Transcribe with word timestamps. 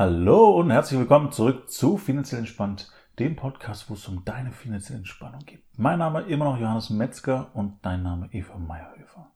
Hallo 0.00 0.52
und 0.52 0.70
herzlich 0.70 0.98
willkommen 0.98 1.30
zurück 1.30 1.68
zu 1.68 1.98
Finanziell 1.98 2.38
Entspannt, 2.38 2.90
dem 3.18 3.36
Podcast, 3.36 3.90
wo 3.90 3.92
es 3.92 4.08
um 4.08 4.24
deine 4.24 4.50
finanzielle 4.50 5.00
Entspannung 5.00 5.40
geht. 5.44 5.62
Mein 5.76 5.98
Name 5.98 6.22
immer 6.22 6.46
noch 6.46 6.58
Johannes 6.58 6.88
Metzger 6.88 7.50
und 7.52 7.80
dein 7.82 8.02
Name 8.02 8.30
Eva 8.32 8.56
Meyerhöfer. 8.56 9.30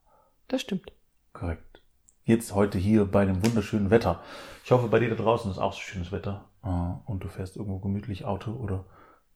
Das 0.47 0.61
stimmt. 0.61 0.91
Korrekt. 1.33 1.83
Jetzt 2.23 2.55
heute 2.55 2.79
hier 2.79 3.05
bei 3.05 3.25
dem 3.25 3.45
wunderschönen 3.45 3.91
Wetter. 3.91 4.23
Ich 4.63 4.71
hoffe, 4.71 4.87
bei 4.87 4.97
dir 4.97 5.09
da 5.09 5.15
draußen 5.15 5.51
ist 5.51 5.59
auch 5.59 5.73
so 5.73 5.81
schönes 5.81 6.11
Wetter 6.11 6.45
äh, 6.63 6.67
und 7.05 7.23
du 7.23 7.27
fährst 7.27 7.57
irgendwo 7.57 7.77
gemütlich 7.77 8.25
Auto 8.25 8.53
oder 8.53 8.85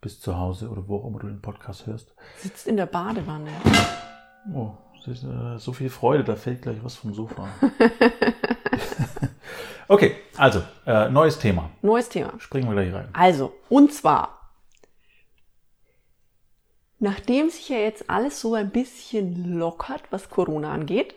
bist 0.01 0.23
zu 0.23 0.35
Hause 0.35 0.67
oder 0.69 0.87
wo 0.87 0.97
auch 0.97 1.05
immer 1.05 1.19
du 1.19 1.27
den 1.27 1.43
Podcast 1.43 1.85
hörst. 1.85 2.15
Sitzt 2.37 2.65
in 2.65 2.75
der 2.75 2.87
Badewanne. 2.87 3.51
Oh, 4.51 4.71
ist, 5.05 5.23
äh, 5.23 5.59
so 5.59 5.73
viel 5.73 5.91
Freude, 5.91 6.23
da 6.23 6.35
fällt 6.35 6.63
gleich 6.63 6.83
was 6.83 6.95
vom 6.95 7.13
Sofa. 7.13 7.47
okay, 9.89 10.15
also, 10.37 10.63
äh, 10.85 11.09
neues 11.09 11.37
Thema. 11.37 11.69
Neues 11.81 12.07
Thema. 12.07 12.33
Springen 12.39 12.69
wir 12.69 12.75
gleich 12.81 12.93
rein. 12.93 13.09
Also, 13.11 13.53
und 13.67 13.93
zwar, 13.93 14.53
nachdem 16.99 17.49
sich 17.49 17.67
ja 17.69 17.77
jetzt 17.77 18.09
alles 18.09 18.39
so 18.39 18.53
ein 18.53 18.69
bisschen 18.69 19.57
lockert, 19.57 20.03
was 20.11 20.29
Corona 20.29 20.71
angeht, 20.71 21.15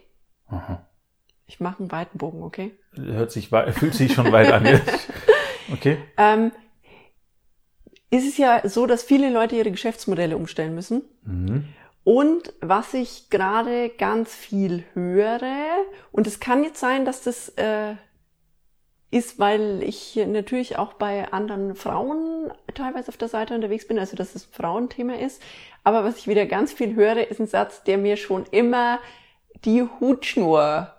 Aha. 0.48 0.84
ich 1.46 1.60
mache 1.60 1.78
einen 1.80 1.92
weiten 1.92 2.18
Bogen, 2.18 2.42
okay? 2.42 2.72
Hört 2.94 3.30
sich, 3.30 3.48
fühlt 3.48 3.94
sich 3.94 4.12
schon 4.12 4.32
weit 4.32 4.52
an. 4.52 4.66
jetzt. 4.66 5.08
Okay. 5.72 5.96
Ähm, 6.18 6.52
ist 8.10 8.28
es 8.28 8.36
ja 8.36 8.68
so, 8.68 8.86
dass 8.86 9.02
viele 9.02 9.30
Leute 9.30 9.56
ihre 9.56 9.70
Geschäftsmodelle 9.70 10.36
umstellen 10.36 10.74
müssen. 10.74 11.02
Mhm. 11.22 11.68
Und 12.04 12.52
was 12.60 12.94
ich 12.94 13.30
gerade 13.30 13.88
ganz 13.90 14.34
viel 14.34 14.84
höre, 14.92 15.84
und 16.10 16.26
es 16.26 16.40
kann 16.40 16.64
jetzt 16.64 16.80
sein, 16.80 17.04
dass 17.04 17.22
das 17.22 17.50
äh, 17.50 17.94
ist, 19.12 19.38
weil 19.38 19.82
ich 19.82 20.16
natürlich 20.26 20.78
auch 20.78 20.94
bei 20.94 21.30
anderen 21.32 21.76
Frauen 21.76 22.50
teilweise 22.74 23.08
auf 23.10 23.16
der 23.16 23.28
Seite 23.28 23.54
unterwegs 23.54 23.86
bin, 23.86 23.98
also 23.98 24.16
dass 24.16 24.34
es 24.34 24.46
ein 24.46 24.52
Frauenthema 24.52 25.14
ist. 25.14 25.40
Aber 25.84 26.02
was 26.02 26.16
ich 26.18 26.26
wieder 26.28 26.46
ganz 26.46 26.72
viel 26.72 26.94
höre, 26.94 27.28
ist 27.30 27.38
ein 27.38 27.46
Satz, 27.46 27.84
der 27.84 27.98
mir 27.98 28.16
schon 28.16 28.44
immer 28.50 28.98
die 29.64 29.82
Hutschnur 30.00 30.92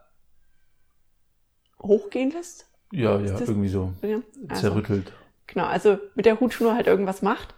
hochgehen 1.81 2.31
lässt. 2.31 2.67
Ja, 2.91 3.17
Ist 3.19 3.31
ja, 3.31 3.39
das- 3.39 3.50
irgendwie 3.50 3.69
so 3.69 3.91
Ja, 4.03 4.22
also- 4.47 4.61
zerrüttelt. 4.61 5.11
Genau, 5.47 5.66
also 5.66 5.97
mit 6.16 6.25
der 6.25 6.39
Hutschnur 6.39 6.73
halt 6.75 6.88
irgendwas 6.88 7.22
macht. 7.22 7.53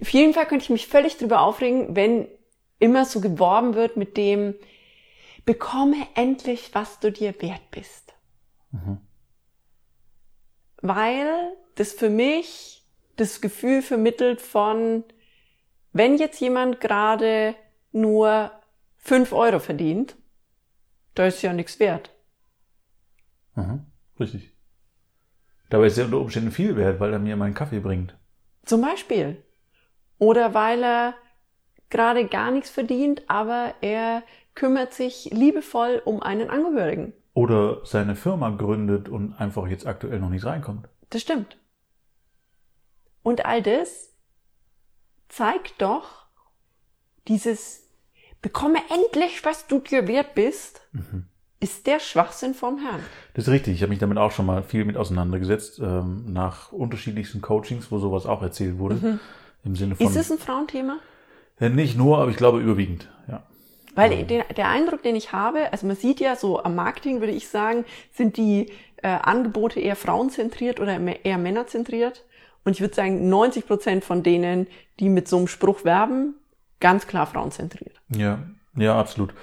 Auf 0.00 0.08
jeden 0.10 0.34
Fall 0.34 0.46
könnte 0.46 0.64
ich 0.64 0.70
mich 0.70 0.86
völlig 0.88 1.16
drüber 1.16 1.40
aufregen, 1.42 1.94
wenn 1.96 2.28
immer 2.78 3.04
so 3.04 3.20
geworben 3.20 3.74
wird 3.74 3.96
mit 3.96 4.16
dem, 4.16 4.54
bekomme 5.44 5.96
endlich, 6.14 6.70
was 6.74 6.98
du 7.00 7.10
dir 7.12 7.34
wert 7.40 7.62
bist. 7.70 8.14
Mhm. 8.72 8.98
Weil 10.82 11.56
das 11.74 11.92
für 11.92 12.10
mich 12.10 12.86
das 13.16 13.40
Gefühl 13.40 13.82
vermittelt 13.82 14.40
von, 14.40 15.04
wenn 15.92 16.16
jetzt 16.16 16.40
jemand 16.40 16.80
gerade 16.80 17.54
nur 17.92 18.50
fünf 18.96 19.32
Euro 19.32 19.58
verdient, 19.58 20.16
da 21.14 21.26
ist 21.26 21.42
ja 21.42 21.52
nichts 21.52 21.78
wert. 21.80 22.10
Mhm. 23.54 23.86
Richtig. 24.18 24.54
Dabei 25.68 25.86
ist 25.86 25.98
er 25.98 26.06
unter 26.06 26.18
Umständen 26.18 26.50
viel 26.50 26.76
wert, 26.76 27.00
weil 27.00 27.12
er 27.12 27.18
mir 27.18 27.36
meinen 27.36 27.54
Kaffee 27.54 27.80
bringt. 27.80 28.16
Zum 28.64 28.80
Beispiel. 28.80 29.42
Oder 30.18 30.54
weil 30.54 30.82
er 30.82 31.14
gerade 31.88 32.26
gar 32.26 32.50
nichts 32.50 32.70
verdient, 32.70 33.22
aber 33.28 33.74
er 33.80 34.22
kümmert 34.54 34.92
sich 34.92 35.26
liebevoll 35.32 36.02
um 36.04 36.22
einen 36.22 36.50
Angehörigen. 36.50 37.12
Oder 37.40 37.80
seine 37.84 38.16
Firma 38.16 38.50
gründet 38.50 39.08
und 39.08 39.32
einfach 39.32 39.66
jetzt 39.66 39.86
aktuell 39.86 40.20
noch 40.20 40.28
nicht 40.28 40.44
reinkommt. 40.44 40.88
Das 41.08 41.22
stimmt. 41.22 41.56
Und 43.22 43.46
all 43.46 43.62
das 43.62 44.12
zeigt 45.30 45.80
doch 45.80 46.26
dieses 47.28 47.88
bekomme 48.42 48.78
endlich, 48.90 49.42
was 49.42 49.66
du 49.66 49.78
dir 49.78 50.06
wert 50.06 50.34
bist, 50.34 50.82
ist 51.60 51.86
der 51.86 51.98
Schwachsinn 51.98 52.52
vom 52.52 52.78
Herrn. 52.78 53.00
Das 53.32 53.46
ist 53.46 53.52
richtig. 53.52 53.74
Ich 53.74 53.82
habe 53.82 53.90
mich 53.90 53.98
damit 53.98 54.18
auch 54.18 54.32
schon 54.32 54.44
mal 54.44 54.62
viel 54.62 54.84
mit 54.84 54.98
auseinandergesetzt, 54.98 55.78
ähm, 55.78 56.30
nach 56.30 56.72
unterschiedlichsten 56.72 57.40
Coachings, 57.40 57.90
wo 57.90 57.98
sowas 57.98 58.26
auch 58.26 58.42
erzählt 58.42 58.76
wurde. 58.78 59.18
Im 59.64 59.76
Sinne 59.76 59.96
von. 59.96 60.04
Mhm. 60.04 60.12
Ist 60.12 60.18
es 60.18 60.30
ein 60.30 60.38
Frauenthema? 60.38 60.98
Ja, 61.58 61.70
nicht 61.70 61.96
nur, 61.96 62.18
aber 62.18 62.30
ich 62.30 62.36
glaube 62.36 62.60
überwiegend, 62.60 63.08
ja. 63.28 63.46
Weil 63.94 64.24
der, 64.24 64.44
der 64.44 64.68
Eindruck, 64.68 65.02
den 65.02 65.16
ich 65.16 65.32
habe, 65.32 65.72
also 65.72 65.86
man 65.86 65.96
sieht 65.96 66.20
ja 66.20 66.36
so 66.36 66.62
am 66.62 66.74
Marketing, 66.74 67.20
würde 67.20 67.32
ich 67.32 67.48
sagen, 67.48 67.84
sind 68.12 68.36
die 68.36 68.70
äh, 69.02 69.08
Angebote 69.08 69.80
eher 69.80 69.96
frauenzentriert 69.96 70.80
oder 70.80 70.98
eher 71.24 71.38
männerzentriert. 71.38 72.24
Und 72.64 72.72
ich 72.72 72.80
würde 72.80 72.94
sagen, 72.94 73.28
90 73.28 73.66
Prozent 73.66 74.04
von 74.04 74.22
denen, 74.22 74.66
die 75.00 75.08
mit 75.08 75.28
so 75.28 75.38
einem 75.38 75.48
Spruch 75.48 75.84
werben, 75.84 76.34
ganz 76.78 77.06
klar 77.06 77.26
frauenzentriert. 77.26 78.00
Ja, 78.14 78.38
ja, 78.76 78.98
absolut. 78.98 79.34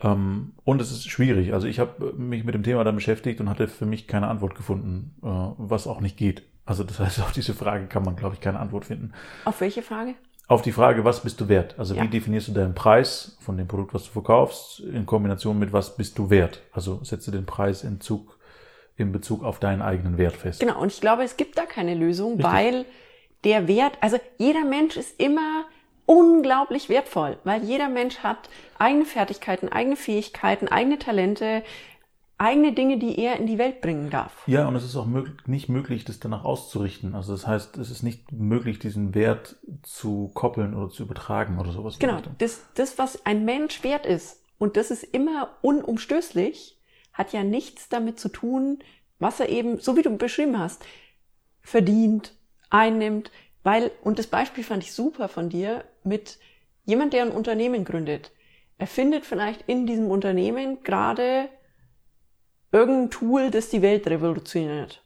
Ähm, 0.00 0.52
und 0.64 0.80
es 0.80 0.90
ist 0.90 1.08
schwierig. 1.08 1.52
Also 1.52 1.66
ich 1.66 1.78
habe 1.78 2.12
mich 2.14 2.44
mit 2.44 2.54
dem 2.54 2.62
Thema 2.62 2.84
dann 2.84 2.94
beschäftigt 2.94 3.40
und 3.40 3.48
hatte 3.48 3.68
für 3.68 3.86
mich 3.86 4.06
keine 4.06 4.28
Antwort 4.28 4.54
gefunden, 4.54 5.14
äh, 5.22 5.26
was 5.26 5.86
auch 5.86 6.00
nicht 6.00 6.16
geht. 6.16 6.44
Also 6.64 6.84
das 6.84 6.98
heißt, 6.98 7.20
auf 7.22 7.32
diese 7.32 7.54
Frage 7.54 7.86
kann 7.86 8.04
man, 8.04 8.16
glaube 8.16 8.34
ich, 8.34 8.40
keine 8.40 8.60
Antwort 8.60 8.84
finden. 8.84 9.12
Auf 9.44 9.60
welche 9.60 9.82
Frage? 9.82 10.14
Auf 10.48 10.60
die 10.62 10.72
Frage, 10.72 11.04
was 11.04 11.20
bist 11.22 11.40
du 11.40 11.48
wert? 11.48 11.74
Also 11.78 11.94
Ja. 11.94 12.02
wie 12.02 12.08
definierst 12.08 12.48
du 12.48 12.52
deinen 12.52 12.74
Preis 12.74 13.36
von 13.40 13.56
dem 13.56 13.66
Produkt, 13.68 13.94
was 13.94 14.04
du 14.04 14.10
verkaufst, 14.10 14.80
in 14.80 15.06
Kombination 15.06 15.58
mit 15.58 15.72
was 15.72 15.96
bist 15.96 16.18
du 16.18 16.30
wert? 16.30 16.60
Also 16.72 17.00
setze 17.04 17.30
den 17.30 17.46
Preis 17.46 17.84
in, 17.84 18.00
Zug, 18.00 18.38
in 18.96 19.12
Bezug 19.12 19.44
auf 19.44 19.60
deinen 19.60 19.80
eigenen 19.82 20.18
Wert 20.18 20.34
fest. 20.36 20.60
Genau, 20.60 20.80
und 20.80 20.92
ich 20.92 21.00
glaube, 21.00 21.22
es 21.22 21.36
gibt 21.36 21.56
da 21.56 21.64
keine 21.64 21.94
Lösung, 21.94 22.32
Richtig. 22.36 22.52
weil 22.52 22.84
der 23.44 23.66
Wert, 23.68 23.96
also 24.00 24.18
jeder 24.38 24.64
Mensch 24.64 24.96
ist 24.96 25.18
immer 25.18 25.64
unglaublich 26.06 26.88
wertvoll, 26.88 27.38
weil 27.44 27.62
jeder 27.62 27.88
Mensch 27.88 28.18
hat 28.18 28.48
eigene 28.78 29.04
Fertigkeiten, 29.04 29.68
eigene 29.70 29.96
Fähigkeiten, 29.96 30.68
eigene 30.68 30.98
Talente, 30.98 31.62
eigene 32.42 32.72
Dinge, 32.72 32.98
die 32.98 33.18
er 33.18 33.36
in 33.36 33.46
die 33.46 33.58
Welt 33.58 33.80
bringen 33.80 34.10
darf. 34.10 34.46
Ja, 34.46 34.66
und 34.66 34.74
es 34.74 34.84
ist 34.84 34.96
auch 34.96 35.06
mög 35.06 35.46
nicht 35.46 35.68
möglich, 35.68 36.04
das 36.04 36.18
danach 36.18 36.44
auszurichten. 36.44 37.14
Also 37.14 37.32
das 37.32 37.46
heißt, 37.46 37.78
es 37.78 37.90
ist 37.90 38.02
nicht 38.02 38.32
möglich, 38.32 38.80
diesen 38.80 39.14
Wert 39.14 39.56
zu 39.82 40.30
koppeln 40.34 40.74
oder 40.74 40.90
zu 40.90 41.04
übertragen 41.04 41.58
oder 41.58 41.72
sowas. 41.72 41.98
Genau, 41.98 42.20
das, 42.38 42.64
das, 42.74 42.98
was 42.98 43.24
ein 43.24 43.44
Mensch 43.44 43.84
wert 43.84 44.06
ist, 44.06 44.42
und 44.58 44.76
das 44.76 44.90
ist 44.90 45.04
immer 45.04 45.56
unumstößlich, 45.62 46.78
hat 47.12 47.32
ja 47.32 47.44
nichts 47.44 47.88
damit 47.88 48.18
zu 48.18 48.28
tun, 48.28 48.80
was 49.18 49.38
er 49.38 49.48
eben, 49.48 49.78
so 49.78 49.96
wie 49.96 50.02
du 50.02 50.16
beschrieben 50.16 50.58
hast, 50.58 50.84
verdient, 51.60 52.34
einnimmt, 52.70 53.30
weil, 53.62 53.92
und 54.02 54.18
das 54.18 54.26
Beispiel 54.26 54.64
fand 54.64 54.82
ich 54.82 54.92
super 54.92 55.28
von 55.28 55.48
dir, 55.48 55.84
mit 56.02 56.38
jemand, 56.84 57.12
der 57.12 57.22
ein 57.22 57.30
Unternehmen 57.30 57.84
gründet. 57.84 58.32
Er 58.78 58.88
findet 58.88 59.24
vielleicht 59.24 59.62
in 59.68 59.86
diesem 59.86 60.10
Unternehmen 60.10 60.82
gerade 60.82 61.48
irgendein 62.72 63.10
Tool, 63.10 63.50
das 63.50 63.68
die 63.68 63.82
Welt 63.82 64.06
revolutioniert. 64.06 65.04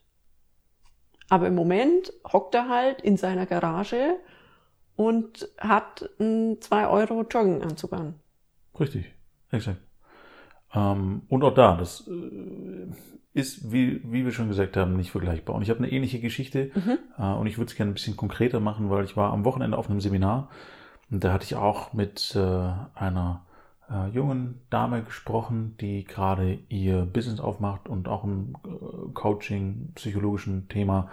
Aber 1.29 1.49
im 1.49 1.55
Moment 1.55 2.13
hockt 2.33 2.55
er 2.55 2.69
halt 2.69 3.03
in 3.03 3.17
seiner 3.17 3.47
Garage 3.47 4.17
und 4.95 5.49
hat 5.59 6.09
einen 6.19 6.61
2 6.61 6.89
Euro 6.89 7.23
Jogginganzug 7.23 7.93
an. 7.93 8.15
Richtig, 8.79 9.13
exakt. 9.51 9.81
Ähm, 10.73 11.23
und 11.29 11.43
auch 11.43 11.55
da, 11.55 11.77
das 11.77 12.09
äh, 12.09 12.87
ist, 13.35 13.73
wie, 13.73 14.01
wie 14.05 14.25
wir 14.25 14.33
schon 14.33 14.49
gesagt 14.49 14.77
haben, 14.77 14.97
nicht 14.97 15.11
vergleichbar. 15.11 15.57
Und 15.57 15.63
ich 15.63 15.71
habe 15.71 15.79
eine 15.79 15.91
ähnliche 15.91 16.21
Geschichte 16.21 16.71
äh, 17.19 17.23
und 17.23 17.47
ich 17.47 17.59
würde 17.59 17.71
es 17.71 17.77
gerne 17.77 17.91
ein 17.91 17.95
bisschen 17.95 18.17
konkreter 18.17 18.61
machen, 18.61 18.89
weil 18.91 19.05
ich 19.05 19.17
war 19.17 19.33
am 19.33 19.45
Wochenende 19.45 19.77
auf 19.77 19.91
einem 19.91 20.01
Seminar 20.01 20.49
und 21.11 21.23
da 21.23 21.33
hatte 21.33 21.45
ich 21.45 21.55
auch 21.55 21.93
mit 21.93 22.35
äh, 22.35 22.41
einer 22.95 23.46
äh, 23.91 24.09
jungen 24.09 24.61
Dame 24.71 25.03
gesprochen, 25.03 25.77
die 25.81 26.05
gerade 26.05 26.59
ihr 26.69 27.07
Business 27.07 27.41
aufmacht 27.41 27.89
und 27.89 28.09
auch 28.09 28.25
im 28.25 28.57
äh, 28.65 29.13
Coaching, 29.15 29.93
psychologischen 29.95 30.69
Thema 30.69 31.11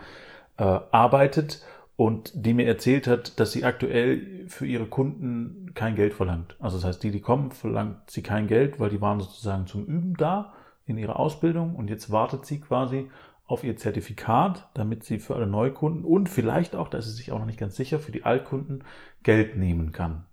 äh, 0.57 0.63
arbeitet 0.63 1.63
und 1.95 2.31
die 2.33 2.53
mir 2.53 2.65
erzählt 2.65 3.07
hat, 3.07 3.39
dass 3.39 3.51
sie 3.51 3.63
aktuell 3.63 4.47
für 4.47 4.65
ihre 4.65 4.85
Kunden 4.85 5.71
kein 5.75 5.95
Geld 5.95 6.13
verlangt. 6.13 6.55
Also 6.59 6.77
das 6.77 6.85
heißt, 6.85 7.03
die, 7.03 7.11
die 7.11 7.21
kommen, 7.21 7.51
verlangt 7.51 8.09
sie 8.09 8.23
kein 8.23 8.47
Geld, 8.47 8.79
weil 8.79 8.89
die 8.89 9.01
waren 9.01 9.19
sozusagen 9.19 9.67
zum 9.67 9.85
Üben 9.85 10.15
da 10.17 10.53
in 10.85 10.97
ihrer 10.97 11.19
Ausbildung 11.19 11.75
und 11.75 11.89
jetzt 11.89 12.11
wartet 12.11 12.45
sie 12.45 12.59
quasi 12.59 13.09
auf 13.45 13.63
ihr 13.63 13.77
Zertifikat, 13.77 14.67
damit 14.73 15.03
sie 15.03 15.19
für 15.19 15.35
alle 15.35 15.47
Neukunden 15.47 16.03
und 16.03 16.29
vielleicht 16.29 16.75
auch, 16.75 16.87
da 16.87 16.97
ist 16.97 17.05
sie 17.05 17.11
sich 17.11 17.31
auch 17.31 17.39
noch 17.39 17.45
nicht 17.45 17.59
ganz 17.59 17.75
sicher, 17.75 17.99
für 17.99 18.11
die 18.11 18.23
Altkunden 18.23 18.83
Geld 19.21 19.57
nehmen 19.57 19.91
kann. 19.91 20.25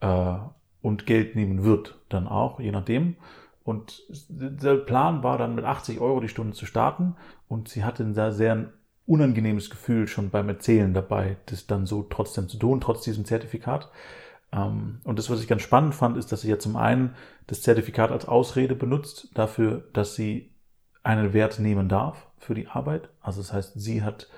Äh, 0.00 0.38
und 0.82 1.06
Geld 1.06 1.36
nehmen 1.36 1.64
wird 1.64 1.98
dann 2.08 2.26
auch, 2.28 2.60
je 2.60 2.72
nachdem. 2.72 3.16
Und 3.64 4.02
der 4.28 4.74
Plan 4.74 5.22
war 5.22 5.38
dann 5.38 5.54
mit 5.54 5.64
80 5.64 6.00
Euro 6.00 6.20
die 6.20 6.28
Stunde 6.28 6.52
zu 6.52 6.66
starten 6.66 7.14
und 7.48 7.68
sie 7.68 7.84
hatte 7.84 8.02
ein 8.02 8.14
sehr, 8.14 8.32
sehr 8.32 8.72
unangenehmes 9.06 9.70
Gefühl 9.70 10.08
schon 10.08 10.30
beim 10.30 10.48
Erzählen 10.48 10.92
dabei, 10.94 11.36
das 11.46 11.66
dann 11.66 11.86
so 11.86 12.02
trotzdem 12.02 12.48
zu 12.48 12.58
tun, 12.58 12.80
trotz 12.80 13.02
diesem 13.02 13.24
Zertifikat. 13.24 13.90
Ähm, 14.52 15.00
Und 15.04 15.18
das, 15.18 15.30
was 15.30 15.40
ich 15.40 15.48
ganz 15.48 15.62
spannend 15.62 15.94
fand, 15.94 16.16
ist, 16.16 16.32
dass 16.32 16.42
sie 16.42 16.50
ja 16.50 16.58
zum 16.58 16.76
einen 16.76 17.14
das 17.46 17.62
Zertifikat 17.62 18.10
als 18.10 18.26
Ausrede 18.26 18.74
benutzt 18.74 19.30
dafür, 19.34 19.84
dass 19.92 20.14
sie 20.14 20.52
einen 21.02 21.32
Wert 21.32 21.58
nehmen 21.58 21.88
darf 21.88 22.26
für 22.38 22.54
die 22.54 22.68
Arbeit. 22.68 23.08
Also 23.20 23.40
das 23.40 23.52
heißt, 23.52 23.80
sie 23.80 24.02
hat 24.02 24.28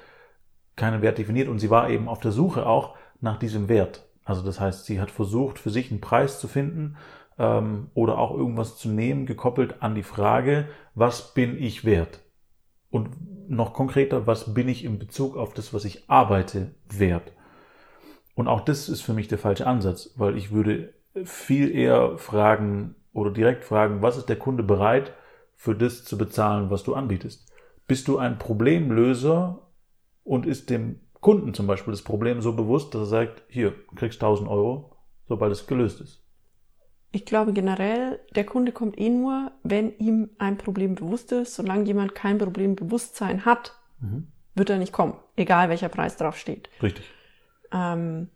keinen 0.76 1.02
Wert 1.02 1.18
definiert 1.18 1.48
und 1.48 1.58
sie 1.58 1.70
war 1.70 1.88
eben 1.90 2.08
auf 2.08 2.20
der 2.20 2.32
Suche 2.32 2.66
auch 2.66 2.96
nach 3.20 3.38
diesem 3.38 3.68
Wert. 3.68 4.06
Also 4.24 4.42
das 4.42 4.58
heißt, 4.60 4.86
sie 4.86 5.00
hat 5.00 5.10
versucht, 5.10 5.58
für 5.58 5.70
sich 5.70 5.90
einen 5.90 6.00
Preis 6.00 6.40
zu 6.40 6.48
finden 6.48 6.96
ähm, 7.38 7.90
oder 7.94 8.18
auch 8.18 8.36
irgendwas 8.36 8.76
zu 8.76 8.88
nehmen, 8.88 9.26
gekoppelt 9.26 9.82
an 9.82 9.94
die 9.94 10.02
Frage, 10.02 10.68
was 10.94 11.34
bin 11.34 11.60
ich 11.60 11.84
wert? 11.84 12.20
Und 12.90 13.10
noch 13.48 13.74
konkreter, 13.74 14.26
was 14.26 14.54
bin 14.54 14.68
ich 14.68 14.84
in 14.84 14.98
Bezug 14.98 15.36
auf 15.36 15.52
das, 15.52 15.74
was 15.74 15.84
ich 15.84 16.08
arbeite, 16.08 16.74
wert? 16.88 17.32
Und 18.34 18.48
auch 18.48 18.62
das 18.62 18.88
ist 18.88 19.02
für 19.02 19.12
mich 19.12 19.28
der 19.28 19.38
falsche 19.38 19.66
Ansatz, 19.66 20.10
weil 20.16 20.36
ich 20.36 20.50
würde 20.50 20.94
viel 21.24 21.70
eher 21.74 22.18
fragen 22.18 22.96
oder 23.12 23.30
direkt 23.30 23.64
fragen, 23.64 24.02
was 24.02 24.16
ist 24.16 24.28
der 24.28 24.38
Kunde 24.38 24.62
bereit 24.62 25.12
für 25.54 25.74
das 25.74 26.04
zu 26.04 26.18
bezahlen, 26.18 26.70
was 26.70 26.82
du 26.82 26.94
anbietest? 26.94 27.52
Bist 27.86 28.08
du 28.08 28.18
ein 28.18 28.38
Problemlöser 28.38 29.68
und 30.24 30.46
ist 30.46 30.70
dem 30.70 31.00
Kunden 31.24 31.54
zum 31.54 31.66
Beispiel 31.66 31.90
das 31.90 32.02
Problem 32.02 32.42
so 32.42 32.54
bewusst, 32.54 32.94
dass 32.94 33.00
er 33.00 33.06
sagt, 33.06 33.44
hier, 33.48 33.74
kriegst 33.96 34.22
1000 34.22 34.46
Euro, 34.46 34.94
sobald 35.26 35.50
es 35.52 35.66
gelöst 35.66 36.02
ist? 36.02 36.22
Ich 37.12 37.24
glaube 37.24 37.54
generell, 37.54 38.20
der 38.36 38.44
Kunde 38.44 38.72
kommt 38.72 39.00
eh 39.00 39.08
nur, 39.08 39.50
wenn 39.62 39.96
ihm 39.96 40.28
ein 40.36 40.58
Problem 40.58 40.94
bewusst 40.94 41.32
ist. 41.32 41.54
Solange 41.54 41.84
jemand 41.84 42.14
kein 42.14 42.36
Problembewusstsein 42.36 43.46
hat, 43.46 43.72
mhm. 44.00 44.28
wird 44.54 44.68
er 44.68 44.76
nicht 44.76 44.92
kommen, 44.92 45.14
egal 45.34 45.70
welcher 45.70 45.88
Preis 45.88 46.18
drauf 46.18 46.36
steht. 46.36 46.68
Richtig. 46.82 47.06
Ähm, 47.72 48.28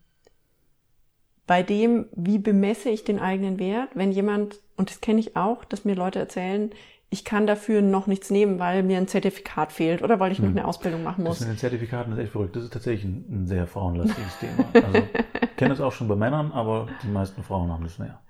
bei 1.46 1.62
dem, 1.62 2.06
wie 2.12 2.38
bemesse 2.38 2.88
ich 2.88 3.04
den 3.04 3.20
eigenen 3.20 3.58
Wert, 3.58 3.90
wenn 3.96 4.12
jemand, 4.12 4.60
und 4.78 4.88
das 4.88 5.02
kenne 5.02 5.20
ich 5.20 5.36
auch, 5.36 5.66
dass 5.66 5.84
mir 5.84 5.94
Leute 5.94 6.20
erzählen, 6.20 6.70
ich 7.10 7.24
kann 7.24 7.46
dafür 7.46 7.80
noch 7.80 8.06
nichts 8.06 8.30
nehmen, 8.30 8.58
weil 8.58 8.82
mir 8.82 8.98
ein 8.98 9.08
Zertifikat 9.08 9.72
fehlt 9.72 10.02
oder 10.02 10.20
weil 10.20 10.30
ich 10.30 10.40
noch 10.40 10.48
hm. 10.48 10.58
eine 10.58 10.68
Ausbildung 10.68 11.02
machen 11.02 11.24
muss. 11.24 11.38
Das 11.38 11.48
mit 11.48 11.56
den 11.56 11.60
Zertifikaten 11.60 12.12
ist 12.12 12.18
echt 12.18 12.32
verrückt. 12.32 12.54
Das 12.54 12.64
ist 12.64 12.72
tatsächlich 12.72 13.04
ein, 13.04 13.24
ein 13.30 13.46
sehr 13.46 13.66
frauenlastiges 13.66 14.38
Thema. 14.40 14.66
Also 14.74 14.98
ich 15.42 15.56
kenne 15.56 15.70
das 15.70 15.80
auch 15.80 15.92
schon 15.92 16.08
bei 16.08 16.16
Männern, 16.16 16.52
aber 16.52 16.88
die 17.02 17.08
meisten 17.08 17.42
Frauen 17.42 17.72
haben 17.72 17.84
das 17.84 17.98
mehr. 17.98 18.20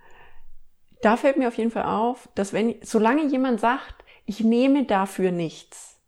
Da 1.02 1.16
fällt 1.16 1.38
mir 1.38 1.48
auf 1.48 1.58
jeden 1.58 1.70
Fall 1.70 1.84
auf, 1.84 2.28
dass 2.34 2.52
wenn, 2.52 2.76
solange 2.82 3.26
jemand 3.26 3.60
sagt, 3.60 4.04
ich 4.26 4.40
nehme 4.40 4.84
dafür 4.84 5.32
nichts, 5.32 6.00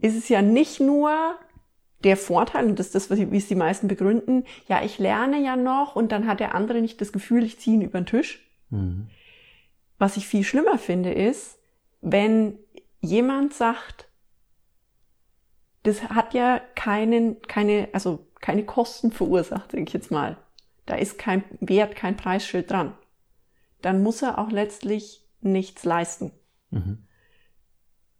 ist 0.00 0.16
es 0.16 0.28
ja 0.28 0.42
nicht 0.42 0.80
nur 0.80 1.36
der 2.04 2.16
Vorteil, 2.16 2.66
und 2.66 2.78
das 2.78 2.94
ist 2.94 3.10
das, 3.10 3.18
wie 3.18 3.36
es 3.36 3.48
die 3.48 3.54
meisten 3.54 3.88
begründen, 3.88 4.44
ja, 4.68 4.82
ich 4.84 4.98
lerne 4.98 5.42
ja 5.42 5.56
noch 5.56 5.96
und 5.96 6.12
dann 6.12 6.26
hat 6.26 6.40
der 6.40 6.54
andere 6.54 6.80
nicht 6.80 7.00
das 7.00 7.12
Gefühl, 7.12 7.42
ich 7.44 7.58
ziehe 7.58 7.76
ihn 7.76 7.82
über 7.82 8.00
den 8.00 8.06
Tisch. 8.06 8.46
Mhm. 8.70 9.08
Was 9.98 10.16
ich 10.16 10.26
viel 10.26 10.44
schlimmer 10.44 10.78
finde, 10.78 11.12
ist, 11.12 11.55
wenn 12.08 12.56
jemand 13.00 13.52
sagt, 13.52 14.08
das 15.82 16.04
hat 16.04 16.34
ja 16.34 16.60
keinen, 16.76 17.42
keine, 17.42 17.88
also 17.92 18.28
keine 18.40 18.64
Kosten 18.64 19.10
verursacht, 19.10 19.72
denke 19.72 19.88
ich 19.88 19.94
jetzt 19.94 20.12
mal. 20.12 20.36
Da 20.86 20.94
ist 20.94 21.18
kein 21.18 21.42
Wert, 21.58 21.96
kein 21.96 22.16
Preisschild 22.16 22.70
dran. 22.70 22.94
Dann 23.82 24.04
muss 24.04 24.22
er 24.22 24.38
auch 24.38 24.52
letztlich 24.52 25.24
nichts 25.40 25.84
leisten. 25.84 26.30
Mhm. 26.70 27.08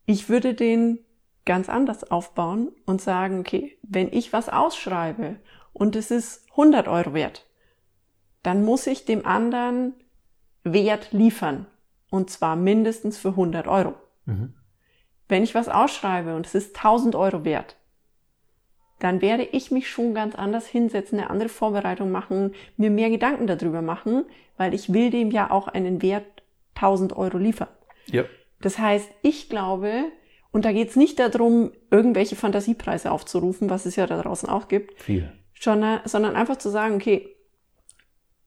Ich 0.05 0.29
würde 0.29 0.55
den 0.55 0.99
ganz 1.45 1.69
anders 1.69 2.11
aufbauen 2.11 2.73
und 2.87 3.01
sagen, 3.01 3.39
okay, 3.39 3.79
wenn 3.83 4.13
ich 4.13 4.33
was 4.33 4.49
ausschreibe 4.49 5.37
und 5.73 5.95
es 5.95 6.11
ist 6.11 6.45
100 6.51 6.89
Euro 6.89 7.15
wert, 7.15 7.47
dann 8.43 8.65
muss 8.65 8.89
ich 8.89 9.05
dem 9.05 9.25
anderen 9.25 9.95
Wert 10.65 11.13
liefern. 11.13 11.67
Und 12.11 12.31
zwar 12.31 12.57
mindestens 12.57 13.19
für 13.19 13.31
100 13.31 13.67
Euro. 13.67 13.95
Mhm. 14.27 14.55
Wenn 15.29 15.43
ich 15.43 15.55
was 15.55 15.69
ausschreibe 15.69 16.37
und 16.37 16.47
es 16.47 16.55
ist 16.55 16.77
1000 16.77 17.17
Euro 17.17 17.45
wert, 17.45 17.77
dann 18.99 19.21
werde 19.21 19.43
ich 19.43 19.71
mich 19.71 19.91
schon 19.91 20.15
ganz 20.15 20.35
anders 20.35 20.67
hinsetzen, 20.67 21.19
eine 21.19 21.31
andere 21.31 21.49
Vorbereitung 21.49 22.11
machen, 22.11 22.55
mir 22.77 22.91
mehr 22.91 23.11
Gedanken 23.11 23.47
darüber 23.47 23.83
machen, 23.83 24.25
weil 24.57 24.73
ich 24.73 24.93
will 24.93 25.11
dem 25.11 25.31
ja 25.31 25.51
auch 25.51 25.69
einen 25.69 26.01
Wert 26.01 26.43
1000 26.77 27.17
Euro 27.17 27.39
liefern. 27.39 27.69
Ja. 28.07 28.25
Das 28.61 28.79
heißt, 28.79 29.11
ich 29.23 29.51
glaube, 29.51 30.05
und 30.51 30.65
da 30.65 30.73
geht 30.73 30.89
es 30.89 30.97
nicht 30.97 31.19
darum, 31.19 31.73
irgendwelche 31.91 32.37
Fantasiepreise 32.37 33.11
aufzurufen, 33.11 33.69
was 33.69 33.85
es 33.85 33.97
ja 33.97 34.07
da 34.07 34.23
draußen 34.23 34.49
auch 34.49 34.69
gibt, 34.69 35.01
Viel. 35.03 35.31
Schon, 35.53 35.85
sondern 36.05 36.37
einfach 36.37 36.57
zu 36.57 36.69
sagen, 36.71 36.97
okay, 36.97 37.35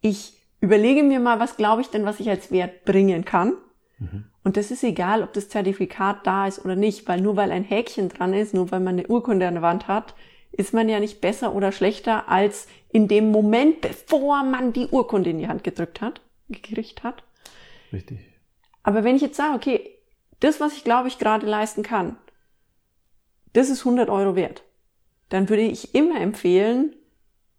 ich 0.01 0.38
überlege 0.61 1.03
mir 1.03 1.19
mal, 1.19 1.39
was 1.39 1.57
glaube 1.57 1.81
ich 1.81 1.89
denn, 1.89 2.05
was 2.05 2.19
ich 2.19 2.29
als 2.29 2.51
Wert 2.51 2.85
bringen 2.85 3.25
kann. 3.25 3.53
Mhm. 3.97 4.25
Und 4.43 4.57
das 4.57 4.71
ist 4.71 4.83
egal, 4.83 5.23
ob 5.23 5.33
das 5.33 5.49
Zertifikat 5.49 6.25
da 6.25 6.47
ist 6.47 6.63
oder 6.63 6.75
nicht, 6.75 7.07
weil 7.07 7.21
nur 7.21 7.35
weil 7.35 7.51
ein 7.51 7.63
Häkchen 7.63 8.09
dran 8.09 8.33
ist, 8.33 8.53
nur 8.53 8.71
weil 8.71 8.79
man 8.79 8.97
eine 8.97 9.07
Urkunde 9.07 9.47
an 9.47 9.55
der 9.55 9.63
Wand 9.63 9.87
hat, 9.87 10.15
ist 10.51 10.73
man 10.73 10.89
ja 10.89 10.99
nicht 10.99 11.21
besser 11.21 11.53
oder 11.53 11.71
schlechter 11.71 12.29
als 12.29 12.67
in 12.91 13.07
dem 13.07 13.31
Moment, 13.31 13.81
bevor 13.81 14.43
man 14.43 14.73
die 14.73 14.87
Urkunde 14.87 15.29
in 15.29 15.37
die 15.37 15.47
Hand 15.47 15.63
gedrückt 15.63 16.01
hat, 16.01 16.21
gekriegt 16.49 17.03
hat. 17.03 17.23
Richtig. 17.93 18.19
Aber 18.83 19.03
wenn 19.03 19.15
ich 19.15 19.21
jetzt 19.21 19.37
sage, 19.37 19.55
okay, 19.55 19.97
das, 20.39 20.59
was 20.59 20.73
ich 20.73 20.83
glaube, 20.83 21.09
ich 21.09 21.19
gerade 21.19 21.45
leisten 21.45 21.83
kann, 21.83 22.17
das 23.53 23.69
ist 23.69 23.79
100 23.79 24.09
Euro 24.09 24.35
wert, 24.35 24.63
dann 25.29 25.49
würde 25.49 25.63
ich 25.63 25.93
immer 25.93 26.19
empfehlen, 26.19 26.95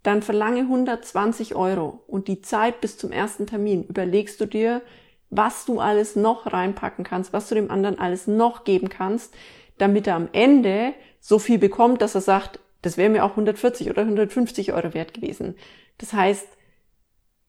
dann 0.02 0.23
verlange 0.23 0.61
120 0.61 1.55
Euro 1.55 2.02
und 2.06 2.29
die 2.29 2.41
Zeit 2.41 2.81
bis 2.81 2.97
zum 2.97 3.12
ersten 3.12 3.47
Termin 3.47 3.85
überlegst 3.85 4.41
du 4.41 4.47
dir, 4.47 4.82
was 5.29 5.64
du 5.64 5.81
alles 5.81 6.17
noch 6.17 6.52
reinpacken 6.52 7.05
kannst, 7.05 7.32
was 7.32 7.49
du 7.49 7.55
dem 7.55 7.70
anderen 7.70 7.99
alles 7.99 8.26
noch 8.26 8.64
geben 8.64 8.88
kannst, 8.88 9.35
damit 9.79 10.06
er 10.06 10.17
am 10.17 10.29
Ende 10.32 10.94
so 11.20 11.38
viel 11.38 11.58
bekommt, 11.58 12.02
dass 12.02 12.14
er 12.14 12.20
sagt, 12.20 12.61
das 12.82 12.97
wäre 12.97 13.11
mir 13.11 13.25
auch 13.25 13.31
140 13.31 13.91
oder 13.91 14.02
150 14.02 14.73
Euro 14.73 14.94
wert 14.94 15.14
gewesen. 15.14 15.55
Das 15.99 16.12
heißt, 16.12 16.49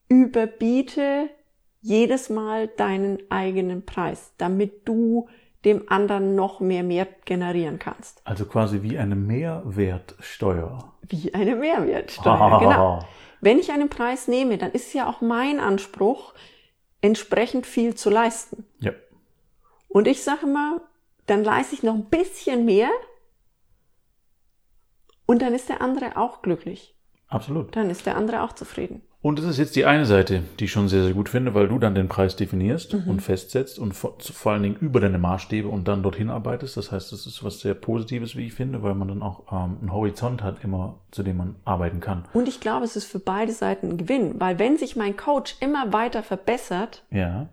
überbiete 0.10 1.30
jedes 1.82 2.30
Mal 2.30 2.68
deinen 2.68 3.20
eigenen 3.32 3.86
Preis, 3.86 4.34
damit 4.38 4.88
du 4.88 5.30
dem 5.66 5.90
anderen 5.90 6.36
noch 6.36 6.60
mehr 6.60 6.88
Wert 6.90 7.26
generieren 7.26 7.80
kannst. 7.80 8.22
Also 8.26 8.46
quasi 8.46 8.82
wie 8.82 8.98
eine 8.98 9.16
Mehrwertsteuer. 9.16 10.94
Wie 11.04 11.34
eine 11.34 11.56
Mehrwertsteuer, 11.56 12.60
genau. 12.60 13.06
Wenn 13.42 13.60
ich 13.60 13.72
einen 13.72 13.90
Preis 13.90 14.28
nehme, 14.28 14.58
dann 14.58 14.72
ist 14.72 14.94
ja 14.94 15.10
auch 15.10 15.22
mein 15.22 15.60
Anspruch, 15.60 16.34
entsprechend 17.02 17.66
viel 17.66 17.96
zu 17.96 18.10
leisten. 18.10 18.66
Ja. 18.80 18.92
Und 19.88 20.08
ich 20.08 20.24
sage 20.24 20.46
immer, 20.46 20.82
dann 21.26 21.44
leiste 21.44 21.76
ich 21.76 21.84
noch 21.84 21.96
ein 21.96 22.06
bisschen 22.06 22.66
mehr 22.66 22.90
und 25.26 25.42
dann 25.42 25.54
ist 25.54 25.70
der 25.70 25.82
andere 25.82 26.18
auch 26.18 26.42
glücklich. 26.42 26.96
Absolut. 27.28 27.76
Dann 27.76 27.90
ist 27.90 28.06
der 28.06 28.18
andere 28.18 28.44
auch 28.44 28.54
zufrieden. 28.54 29.02
Und 29.24 29.38
das 29.38 29.46
ist 29.46 29.60
jetzt 29.60 29.76
die 29.76 29.86
eine 29.86 30.08
Seite, 30.08 30.42
die 30.60 30.66
ich 30.66 30.72
schon 30.72 30.90
sehr, 30.90 31.04
sehr 31.04 31.14
gut 31.14 31.30
finde, 31.30 31.54
weil 31.54 31.68
du 31.68 31.78
dann 31.78 31.94
den 31.94 32.08
Preis 32.08 32.36
definierst 32.36 32.94
mhm. 32.94 33.08
und 33.08 33.22
festsetzt 33.22 33.78
und 33.78 33.94
vor, 33.94 34.16
vor, 34.20 34.54
allen 34.54 34.64
Dingen 34.64 34.78
über 34.78 35.00
deine 35.00 35.20
Maßstäbe 35.20 35.68
und 35.68 35.88
dann 35.88 36.02
dorthin 36.02 36.32
arbeitest. 36.32 36.76
Das 36.76 36.92
heißt, 36.92 37.12
das 37.12 37.28
ist 37.28 37.44
was 37.44 37.60
sehr 37.60 37.76
Positives, 37.76 38.36
wie 38.36 38.48
ich 38.48 38.54
finde, 38.56 38.82
weil 38.82 38.96
man 38.96 39.10
dann 39.10 39.22
auch 39.22 39.52
ähm, 39.52 39.78
einen 39.80 39.94
Horizont 39.94 40.42
hat, 40.42 40.64
immer 40.64 41.02
zu 41.12 41.22
dem 41.22 41.38
man 41.38 41.56
arbeiten 41.66 42.00
kann. 42.00 42.26
Und 42.34 42.48
ich 42.48 42.62
glaube, 42.62 42.84
es 42.84 42.96
ist 42.96 43.06
für 43.06 43.20
beide 43.20 43.52
Seiten 43.52 43.90
ein 43.90 43.98
Gewinn, 43.98 44.40
weil 44.40 44.58
wenn 44.58 44.78
sich 44.78 44.96
mein 44.96 45.16
Coach 45.16 45.56
immer 45.60 45.94
weiter 45.94 46.24
verbessert, 46.24 47.04
ja. 47.12 47.48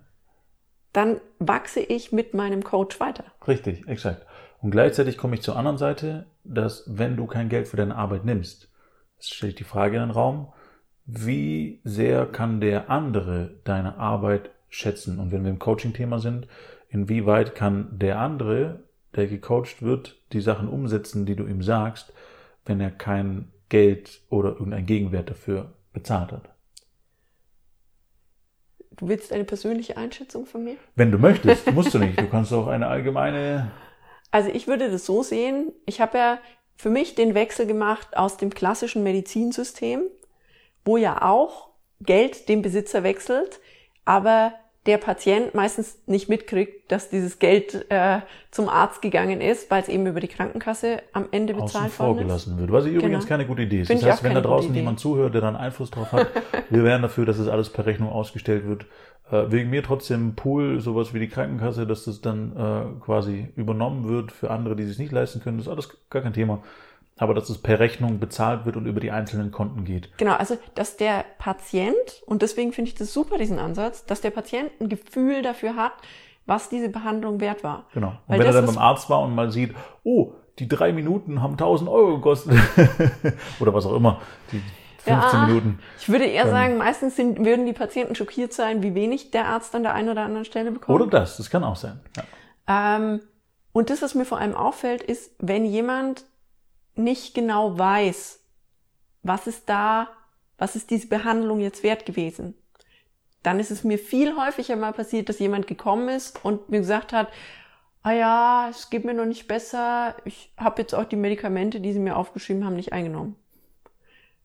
dann 0.95 1.21
wachse 1.39 1.81
ich 1.81 2.13
mit 2.13 2.33
meinem 2.33 2.65
Coach 2.65 2.99
weiter. 2.99 3.25
Richtig, 3.47 3.87
exakt. 3.87 4.25
Und 4.63 4.71
gleichzeitig 4.71 5.19
komme 5.19 5.35
ich 5.35 5.43
zur 5.43 5.57
anderen 5.57 5.77
Seite, 5.77 6.29
dass 6.45 6.85
wenn 6.87 7.19
du 7.19 7.27
kein 7.27 7.51
Geld 7.51 7.69
für 7.69 7.77
deine 7.77 7.97
Arbeit 7.97 8.25
nimmst, 8.25 8.71
stelle 9.21 9.51
ich 9.51 9.57
die 9.57 9.65
Frage 9.65 9.97
in 9.97 10.03
den 10.03 10.11
Raum, 10.11 10.49
wie 11.11 11.81
sehr 11.85 12.27
kann 12.27 12.61
der 12.61 12.91
andere 12.91 13.57
deine 13.65 13.97
Arbeit 13.97 14.51
schätzen? 14.69 15.19
Und 15.19 15.33
wenn 15.33 15.43
wir 15.43 15.51
im 15.51 15.59
Coaching-Thema 15.59 16.19
sind, 16.19 16.47
inwieweit 16.91 17.55
kann 17.55 17.99
der 17.99 18.19
andere, 18.19 18.85
der 19.17 19.27
gecoacht 19.27 19.81
wird, 19.81 20.21
die 20.35 20.43
Sachen 20.43 20.69
umsetzen, 20.69 21.25
die 21.25 21.35
du 21.35 21.47
ihm 21.47 21.63
sagst, 21.63 22.13
wenn 22.67 22.79
er 22.79 22.91
kein 22.91 23.51
Geld 23.71 24.21
oder 24.29 24.51
irgendein 24.51 24.85
Gegenwert 24.85 25.31
dafür 25.31 25.73
bezahlt 25.95 26.31
hat? 26.31 26.51
Du 28.91 29.09
willst 29.09 29.33
eine 29.33 29.45
persönliche 29.45 29.97
Einschätzung 29.97 30.45
von 30.45 30.63
mir? 30.63 30.77
Wenn 30.95 31.11
du 31.11 31.17
möchtest, 31.17 31.73
musst 31.73 31.95
du 31.95 31.99
nicht. 31.99 32.21
Du 32.21 32.29
kannst 32.29 32.53
auch 32.53 32.67
eine 32.67 32.87
allgemeine. 32.87 33.71
Also 34.31 34.51
ich 34.51 34.67
würde 34.67 34.91
das 34.91 35.07
so 35.07 35.23
sehen. 35.23 35.73
Ich 35.87 36.03
habe 36.03 36.19
ja 36.19 36.39
für 36.77 36.91
mich 36.91 37.15
den 37.15 37.35
Wechsel 37.35 37.67
gemacht 37.67 38.15
aus 38.15 38.37
dem 38.37 38.51
klassischen 38.51 39.03
Medizinsystem 39.03 40.03
wo 40.89 40.97
ja 40.97 41.21
auch 41.21 41.69
Geld 42.01 42.49
den 42.49 42.63
Besitzer 42.63 43.03
wechselt, 43.03 43.61
aber 44.07 44.53
der 44.87 44.97
Patient 44.97 45.55
meistens 45.55 45.99
nicht 46.07 46.31
mitkriegt, 46.31 46.91
dass 46.91 47.11
dieses 47.11 47.39
Geld 47.39 47.85
äh, 47.91 48.21
zum 48.51 48.71
Arzt 48.71 49.03
gegangen 49.03 49.43
ist, 49.43 49.71
weil 49.71 49.83
es 49.83 49.89
eben 49.91 50.07
über 50.07 50.21
die 50.21 50.29
Krankenkasse 50.29 51.03
am 51.13 51.27
Ende 51.31 51.53
bezahlt 51.53 51.99
worden 51.99 52.21
ist. 52.21 52.25
gelassen 52.25 52.59
wird. 52.59 52.73
Was 52.73 52.87
ich 52.87 52.93
übrigens 52.95 53.25
Genau. 53.25 53.29
keine 53.29 53.47
gute 53.47 53.63
Idee 53.63 53.81
ist. 53.83 53.89
Finde 53.89 54.03
Das 54.03 54.15
heißt, 54.15 54.25
wenn 54.25 54.35
da 54.35 54.41
draußen 54.41 54.75
jemand 54.75 54.99
zuhört, 54.99 55.35
der 55.35 55.43
dann 55.43 55.57
Einfluss 55.57 55.91
drauf 55.91 56.11
hat, 56.13 56.29
wir 56.71 56.85
wären 56.85 57.03
dafür, 57.03 57.27
dass 57.27 57.37
das 57.37 57.49
alles 57.49 57.69
per 57.69 57.85
Rechnung 57.85 58.09
ausgestellt 58.11 58.67
wird. 58.67 58.87
Äh, 59.31 59.53
wegen 59.53 59.69
mir 59.69 59.83
trotzdem 59.83 60.37
Pool, 60.37 60.81
sowas 60.81 61.13
wie 61.13 61.19
die 61.21 61.29
Krankenkasse, 61.29 61.87
dass 61.87 62.05
das 62.07 62.23
dann 62.23 62.57
äh, 62.57 63.05
quasi 63.05 63.49
übernommen 63.57 64.09
wird 64.09 64.33
für 64.33 64.51
andere, 64.51 64.75
die 64.75 64.85
sich 64.85 64.99
nicht 64.99 65.13
leisten 65.13 65.43
können. 65.43 65.59
Das 65.59 65.67
ist 65.67 65.71
alles 65.73 65.91
gar 66.09 66.23
kein 66.23 66.33
Thema. 66.33 66.63
Aber 67.19 67.35
dass 67.35 67.51
es 67.51 67.59
per 67.59 67.79
Rechnung 67.81 68.19
bezahlt 68.21 68.65
wird 68.65 68.77
und 68.77 68.87
über 68.87 69.01
die 69.01 69.11
einzelnen 69.11 69.51
Konten 69.51 69.85
geht. 69.85 70.17
Genau, 70.19 70.35
also 70.35 70.57
dass 70.75 70.97
der 70.97 71.25
Patient, 71.39 72.23
und 72.27 72.43
deswegen 72.43 72.73
finde 72.73 72.91
ich 72.91 72.95
das 72.95 73.13
super, 73.13 73.39
diesen 73.39 73.59
Ansatz, 73.59 74.07
dass 74.07 74.21
der 74.21 74.31
Patient 74.31 74.71
ein 74.81 74.89
Gefühl 74.89 75.43
dafür 75.43 75.77
hat, 75.77 75.93
was 76.47 76.69
diese 76.69 76.89
Behandlung 76.89 77.41
wert 77.41 77.63
war. 77.63 77.85
Genau. 77.93 78.09
Und 78.09 78.15
Weil 78.29 78.39
wenn 78.41 78.47
er 78.47 78.53
dann 78.53 78.67
beim 78.67 78.79
Arzt 78.79 79.11
war 79.11 79.21
und 79.21 79.35
mal 79.35 79.51
sieht, 79.51 79.75
oh, 80.03 80.33
die 80.59 80.69
drei 80.69 80.93
Minuten 80.93 81.43
haben 81.43 81.53
1000 81.53 81.91
Euro 81.91 82.17
gekostet. 82.17 82.59
Oder 83.61 83.75
was 83.75 83.87
auch 83.87 83.95
immer. 83.95 84.21
Die 84.51 84.63
15 84.99 85.41
Ja. 85.41 85.47
Minuten. 85.47 85.79
Ich 86.01 86.09
würde 86.09 86.25
eher 86.25 86.45
Ähm. 86.45 86.51
sagen, 86.51 86.77
meistens 86.79 87.17
sind, 87.17 87.45
würden 87.45 87.67
die 87.67 87.73
Patienten 87.73 88.15
schockiert 88.15 88.53
sein, 88.53 88.83
wie 88.83 88.95
wenig 88.95 89.31
der 89.31 89.47
Arzt 89.47 89.75
an 89.75 89.83
der 89.83 89.95
einen 89.95 90.09
oder 90.09 90.23
anderen 90.23 90.45
Stelle 90.45 90.71
bekommt. 90.73 91.01
Oder 91.01 91.11
das, 91.11 91.37
das 91.37 91.51
kann 91.51 91.65
auch 91.65 91.77
sein. 91.77 92.01
Ja. 92.17 92.97
Ähm, 92.97 93.21
und 93.73 93.91
das, 93.91 94.03
was 94.03 94.15
mir 94.15 94.25
vor 94.25 94.39
allem 94.39 94.55
auffällt, 94.55 95.03
ist, 95.03 95.33
wenn 95.39 95.65
jemand 95.65 96.25
nicht 96.99 97.35
genau 97.35 97.79
weiß, 97.79 98.41
was 99.23 99.47
ist 99.47 99.69
da, 99.69 100.09
was 100.59 100.77
ist 100.77 100.91
diese 100.91 101.09
Behandlung 101.09 101.61
jetzt 101.61 101.83
wert 101.83 102.05
gewesen, 102.07 102.55
dann 103.43 103.61
ist 103.61 103.71
es 103.71 103.85
mir 103.85 103.99
viel 103.99 104.37
häufiger 104.37 104.77
mal 104.77 104.93
passiert, 104.93 105.29
dass 105.29 105.39
jemand 105.39 105.67
gekommen 105.67 106.09
ist 106.09 106.45
und 106.45 106.69
mir 106.69 106.81
gesagt 106.81 107.13
hat, 107.13 107.29
ah 108.03 108.13
ja, 108.13 108.69
es 108.71 108.91
geht 108.91 109.05
mir 109.05 109.15
noch 109.15 109.27
nicht 109.27 109.49
besser, 109.49 110.17
ich 110.25 110.53
habe 110.57 110.83
jetzt 110.83 110.95
auch 110.95 111.05
die 111.05 111.17
Medikamente, 111.17 111.81
die 111.81 111.93
sie 111.93 111.99
mir 111.99 112.17
aufgeschrieben 112.17 112.65
haben, 112.65 112.77
nicht 112.77 112.93
eingenommen. 112.93 113.37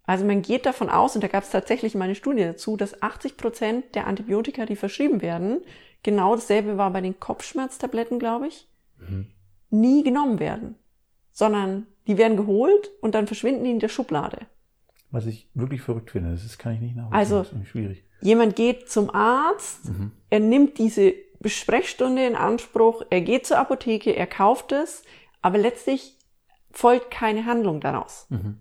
Also 0.06 0.26
man 0.26 0.42
geht 0.42 0.66
davon 0.66 0.90
aus, 0.90 1.16
und 1.16 1.24
da 1.24 1.28
gab 1.28 1.44
es 1.44 1.50
tatsächlich 1.50 1.96
mal 1.96 2.06
eine 2.06 2.16
Studie 2.16 2.44
dazu, 2.44 2.76
dass 2.76 3.02
80 3.02 3.38
Prozent 3.38 3.96
der 3.96 4.06
Antibiotika, 4.06 4.66
die 4.66 4.76
verschrieben 4.76 5.22
werden, 5.22 5.62
genau 6.04 6.36
dasselbe 6.36 6.78
war 6.78 6.92
bei 6.92 7.02
den 7.02 7.20
Kopfschmerztabletten, 7.20 8.20
glaube 8.20 8.48
ich, 8.48 8.68
Mhm. 9.00 9.28
nie 9.70 10.04
genommen 10.04 10.40
werden, 10.40 10.76
sondern 11.32 11.88
die 12.08 12.18
werden 12.18 12.38
geholt 12.38 12.92
und 13.02 13.16
dann 13.16 13.28
verschwinden 13.28 13.64
die 13.64 13.72
in 13.72 13.80
der 13.80 13.90
Schublade. 13.90 14.40
Was 15.12 15.26
ich 15.26 15.48
wirklich 15.54 15.82
verrückt 15.82 16.12
finde, 16.12 16.32
das 16.32 16.44
ist, 16.44 16.58
kann 16.58 16.74
ich 16.74 16.80
nicht 16.82 16.96
nachvollziehen. 16.96 17.18
Also- 17.20 17.44
das 17.44 17.52
ist 17.62 17.68
schwierig. 17.68 18.04
Jemand 18.22 18.56
geht 18.56 18.90
zum 18.90 19.14
Arzt, 19.14 19.86
Mhm. 19.90 20.12
er 20.30 20.40
nimmt 20.40 20.78
diese 20.78 21.14
Besprechstunde 21.40 22.26
in 22.26 22.36
Anspruch, 22.36 23.04
er 23.10 23.20
geht 23.22 23.46
zur 23.46 23.58
Apotheke, 23.60 24.16
er 24.16 24.28
kauft 24.28 24.72
es, 24.72 25.04
aber 25.42 25.58
letztlich 25.58 26.18
folgt 26.72 27.12
keine 27.12 27.46
Handlung 27.46 27.82
daraus. 27.82 28.26
Mhm. 28.30 28.60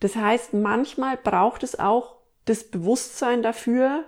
Das 0.00 0.16
heißt, 0.16 0.54
manchmal 0.54 1.16
braucht 1.16 1.62
es 1.62 1.78
auch 1.78 2.16
das 2.44 2.64
Bewusstsein 2.64 3.42
dafür, 3.42 4.04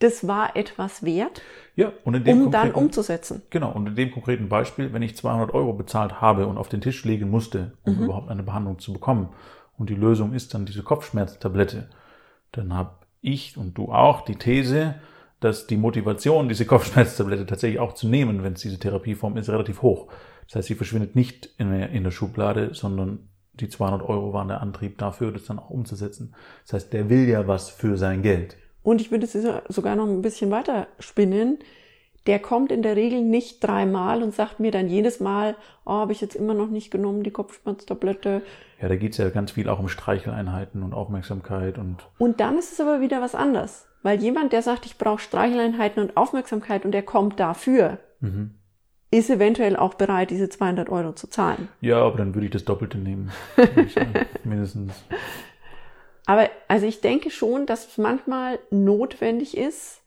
das 0.00 0.26
war 0.26 0.56
etwas 0.56 1.04
wert, 1.04 1.42
Ja, 1.76 1.92
und 2.04 2.14
in 2.14 2.24
dem 2.24 2.42
um 2.46 2.50
dann 2.50 2.72
umzusetzen. 2.72 3.42
Genau, 3.50 3.70
und 3.72 3.86
in 3.86 3.94
dem 3.94 4.10
konkreten 4.10 4.48
Beispiel, 4.48 4.92
wenn 4.92 5.02
ich 5.02 5.16
200 5.16 5.54
Euro 5.54 5.72
bezahlt 5.72 6.20
habe 6.20 6.46
und 6.46 6.58
auf 6.58 6.68
den 6.68 6.80
Tisch 6.80 7.04
legen 7.04 7.30
musste, 7.30 7.72
um 7.84 7.96
Mhm. 7.96 8.02
überhaupt 8.04 8.28
eine 8.30 8.42
Behandlung 8.42 8.78
zu 8.78 8.92
bekommen, 8.92 9.28
und 9.78 9.88
die 9.88 9.94
Lösung 9.94 10.34
ist 10.34 10.52
dann 10.52 10.66
diese 10.66 10.82
Kopfschmerztablette, 10.82 11.88
dann 12.52 12.74
habe 12.74 12.98
ich 13.22 13.56
und 13.56 13.78
du 13.78 13.92
auch 13.92 14.22
die 14.22 14.36
These, 14.36 14.96
dass 15.40 15.66
die 15.66 15.76
Motivation, 15.78 16.48
diese 16.48 16.66
Kopfschmerztablette 16.72 17.46
tatsächlich 17.46 17.80
auch 17.80 17.94
zu 17.94 18.08
nehmen, 18.08 18.42
wenn 18.42 18.54
es 18.54 18.60
diese 18.60 18.78
Therapieform 18.78 19.36
ist, 19.38 19.48
relativ 19.48 19.80
hoch. 19.82 20.08
Das 20.46 20.56
heißt, 20.56 20.68
sie 20.68 20.74
verschwindet 20.74 21.14
nicht 21.16 21.48
in 21.58 21.70
der, 21.70 21.90
in 21.90 22.04
der 22.04 22.10
Schublade, 22.10 22.74
sondern 22.74 23.28
die 23.54 23.68
200 23.68 24.02
Euro 24.02 24.32
waren 24.32 24.48
der 24.48 24.60
Antrieb 24.60 24.98
dafür, 24.98 25.32
das 25.32 25.44
dann 25.44 25.58
auch 25.58 25.70
umzusetzen. 25.70 26.34
Das 26.64 26.74
heißt, 26.74 26.92
der 26.92 27.08
will 27.08 27.28
ja 27.28 27.46
was 27.46 27.70
für 27.70 27.96
sein 27.96 28.22
Geld. 28.22 28.56
Und 28.82 29.00
ich 29.00 29.10
würde 29.10 29.26
es 29.26 29.32
sogar 29.68 29.96
noch 29.96 30.06
ein 30.06 30.22
bisschen 30.22 30.50
weiter 30.50 30.86
spinnen. 30.98 31.58
Der 32.26 32.38
kommt 32.38 32.70
in 32.70 32.82
der 32.82 32.96
Regel 32.96 33.22
nicht 33.22 33.60
dreimal 33.60 34.22
und 34.22 34.34
sagt 34.34 34.60
mir 34.60 34.70
dann 34.70 34.88
jedes 34.88 35.20
Mal, 35.20 35.56
oh, 35.86 35.92
habe 35.92 36.12
ich 36.12 36.20
jetzt 36.20 36.36
immer 36.36 36.54
noch 36.54 36.68
nicht 36.68 36.90
genommen, 36.90 37.22
die 37.22 37.30
Kopfschmerztablette. 37.30 38.42
Ja, 38.80 38.88
da 38.88 38.96
geht's 38.96 39.16
ja 39.16 39.30
ganz 39.30 39.52
viel 39.52 39.68
auch 39.68 39.78
um 39.78 39.88
Streicheleinheiten 39.88 40.82
und 40.82 40.92
Aufmerksamkeit 40.92 41.78
und 41.78 42.06
Und 42.18 42.40
dann 42.40 42.58
ist 42.58 42.72
es 42.72 42.80
aber 42.80 43.00
wieder 43.00 43.20
was 43.20 43.34
anderes. 43.34 43.86
Weil 44.02 44.20
jemand, 44.20 44.52
der 44.52 44.62
sagt, 44.62 44.86
ich 44.86 44.96
brauche 44.96 45.20
Streicheleinheiten 45.20 46.02
und 46.02 46.16
Aufmerksamkeit 46.16 46.84
und 46.84 46.92
der 46.92 47.02
kommt 47.02 47.38
dafür, 47.38 47.98
mhm. 48.20 48.54
ist 49.10 49.28
eventuell 49.28 49.76
auch 49.76 49.94
bereit, 49.94 50.30
diese 50.30 50.48
200 50.48 50.88
Euro 50.88 51.12
zu 51.12 51.28
zahlen. 51.28 51.68
Ja, 51.80 52.02
aber 52.02 52.18
dann 52.18 52.34
würde 52.34 52.46
ich 52.46 52.52
das 52.52 52.64
Doppelte 52.64 52.96
nehmen. 52.96 53.30
Mindestens. 54.44 55.04
Aber 56.30 56.48
also 56.68 56.86
ich 56.86 57.00
denke 57.00 57.28
schon, 57.28 57.66
dass 57.66 57.88
es 57.88 57.98
manchmal 57.98 58.60
notwendig 58.70 59.56
ist, 59.56 60.00